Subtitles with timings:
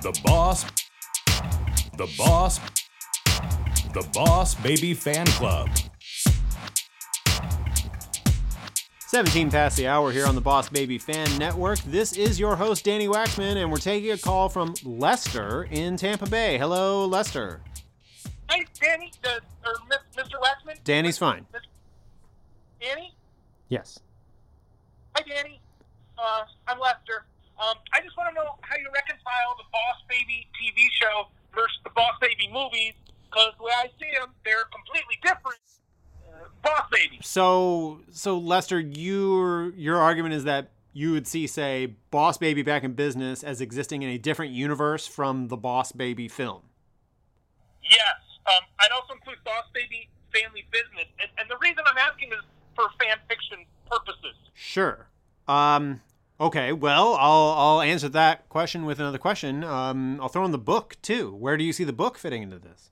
[0.00, 0.64] The Boss.
[1.96, 2.60] The Boss.
[3.92, 5.68] The Boss Baby Fan Club.
[9.08, 11.80] 17 past the hour here on the Boss Baby Fan Network.
[11.80, 16.28] This is your host, Danny Waxman, and we're taking a call from Lester in Tampa
[16.28, 16.58] Bay.
[16.58, 17.60] Hello, Lester.
[18.48, 19.74] Hey, Danny, uh, or
[20.16, 20.38] Mr.
[20.40, 20.76] Waxman?
[20.84, 21.44] Danny's fine.
[22.80, 23.16] Danny?
[23.68, 23.98] Yes.
[25.16, 25.60] Hi, Danny.
[26.16, 27.24] Uh, I'm Lester.
[27.58, 31.78] Um, I just want to know how you reconcile the Boss Baby TV show versus
[31.82, 32.94] the Boss Baby movies,
[33.26, 35.58] because the way I see them, they're completely different.
[36.22, 37.17] Uh, Boss Baby.
[37.28, 42.84] So, so Lester, your your argument is that you would see, say, Boss Baby back
[42.84, 46.62] in business as existing in a different universe from the Boss Baby film.
[47.82, 48.00] Yes.
[48.46, 51.04] Um, I'd also include Boss Baby Family Business.
[51.20, 52.38] And, and the reason I'm asking is
[52.74, 54.34] for fan fiction purposes.
[54.54, 55.10] Sure.
[55.46, 56.00] Um.
[56.40, 56.72] Okay.
[56.72, 59.64] Well, I'll I'll answer that question with another question.
[59.64, 60.18] Um.
[60.22, 61.34] I'll throw in the book too.
[61.34, 62.90] Where do you see the book fitting into this?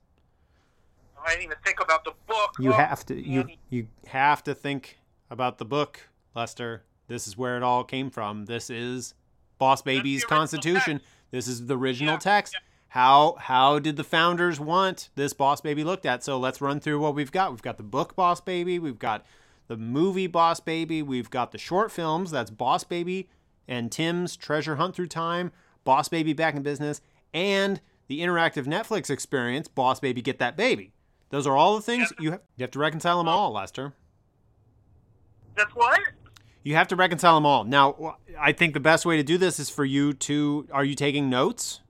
[1.27, 2.55] I didn't even think about the book.
[2.59, 4.97] You Oh, have to you you have to think
[5.29, 6.83] about the book, Lester.
[7.07, 8.45] This is where it all came from.
[8.45, 9.13] This is
[9.57, 11.01] Boss Baby's Constitution.
[11.31, 12.53] This is the original Yeah, text.
[12.53, 12.59] yeah.
[12.89, 16.23] How how did the founders want this Boss Baby looked at?
[16.23, 17.51] So let's run through what we've got.
[17.51, 18.79] We've got the book Boss Baby.
[18.79, 19.25] We've got
[19.67, 21.01] the movie Boss Baby.
[21.01, 22.31] We've got the short films.
[22.31, 23.29] That's Boss Baby
[23.67, 25.51] and Tim's Treasure Hunt Through Time,
[25.83, 27.01] Boss Baby Back in Business,
[27.33, 30.93] and the interactive Netflix experience, Boss Baby Get That Baby.
[31.29, 33.93] Those are all the things you have, you have to reconcile them all, Lester.
[35.55, 35.99] That's what?
[36.63, 37.63] You have to reconcile them all.
[37.63, 40.67] Now, I think the best way to do this is for you to.
[40.71, 41.81] Are you taking notes?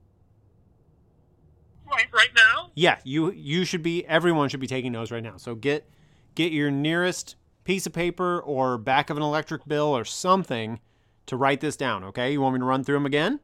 [1.90, 2.70] Right, right now?
[2.74, 4.06] Yeah, you you should be.
[4.06, 5.36] Everyone should be taking notes right now.
[5.36, 5.88] So get
[6.34, 10.80] get your nearest piece of paper or back of an electric bill or something
[11.26, 12.04] to write this down.
[12.04, 13.40] Okay, you want me to run through them again?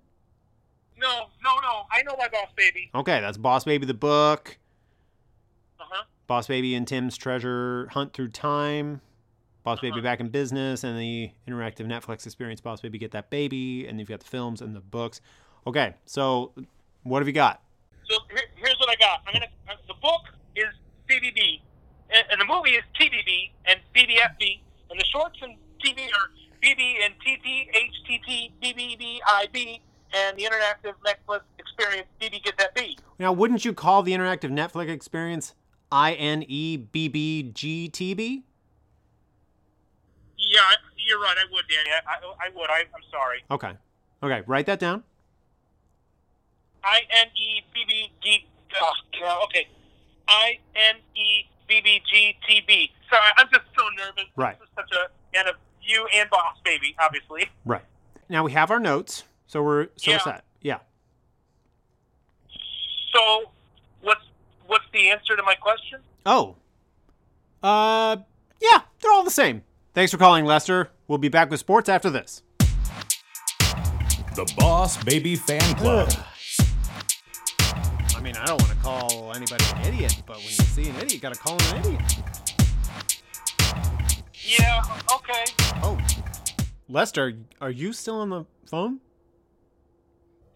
[0.97, 1.83] No, no, no.
[1.91, 2.91] I know my Boss Baby.
[2.95, 4.56] Okay, that's Boss Baby the book.
[6.27, 9.00] Boss Baby and Tim's Treasure Hunt Through Time,
[9.62, 10.03] Boss Baby Uh-huh.
[10.03, 14.09] Back in Business, and the interactive Netflix experience, Boss Baby Get That Baby, and you've
[14.09, 15.21] got the films and the books.
[15.66, 16.53] Okay, so
[17.03, 17.62] what have you got?
[18.09, 19.21] So here, here's what I got.
[19.26, 19.47] I'm gonna.
[19.69, 20.22] Uh, the book
[20.56, 20.66] is
[21.09, 21.60] CBB,
[22.10, 24.60] and, and the movie is TBB and BBFB,
[24.91, 26.31] and the shorts and TV are
[26.62, 29.81] BB and TT, HTT, BBBIB,
[30.15, 32.98] and the interactive Netflix experience BB Get That B.
[33.19, 35.54] Now, wouldn't you call the interactive Netflix experience
[35.94, 38.43] I N E B B G T B?
[40.37, 40.60] Yeah,
[40.97, 41.37] you're right.
[41.38, 41.91] I would, Danny.
[42.05, 42.69] I, I, would.
[42.69, 43.44] I, I'm sorry.
[43.49, 43.72] Okay.
[44.21, 45.04] Okay, write that down.
[46.83, 48.44] I N E B B G.
[49.22, 49.69] Oh, okay.
[50.27, 52.91] I N E B B G T B.
[53.09, 54.25] Sorry, I'm just so nervous.
[54.34, 54.59] Right.
[54.59, 57.49] This is such a and of you and Boss Baby, obviously.
[57.65, 57.83] Right.
[58.28, 60.25] Now we have our notes, so we're so we're Yeah.
[60.25, 60.44] set.
[60.60, 60.78] Yeah.
[63.12, 63.53] So,
[64.00, 64.25] what's
[64.66, 66.00] what's the answer to my question?
[66.26, 66.56] Oh.
[67.62, 68.16] Uh
[68.60, 69.62] yeah, they're all the same.
[69.94, 70.90] Thanks for calling, Lester.
[71.08, 72.42] We'll be back with sports after this.
[74.34, 76.12] The Boss Baby Fan Club.
[78.14, 80.96] I mean, I don't want to call anybody an idiot, but when you see an
[80.96, 82.02] idiot, you gotta call him an idiot.
[84.34, 84.82] Yeah.
[85.14, 85.44] Okay.
[85.82, 85.98] Oh.
[86.88, 89.00] Lester, are you still on the phone?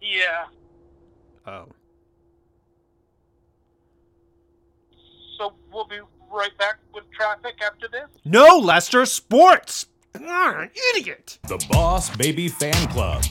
[0.01, 0.45] Yeah.
[1.47, 1.67] Oh.
[5.39, 5.99] So we'll be
[6.29, 6.79] right back
[7.29, 8.07] with traffic after this.
[8.25, 9.87] No, Lester, sports!
[10.27, 11.39] Ah, idiot!
[11.47, 13.23] The Boss Baby Fan Club.